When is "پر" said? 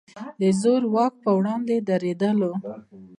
1.23-1.31